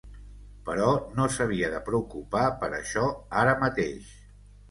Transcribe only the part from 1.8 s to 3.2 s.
preocupar per això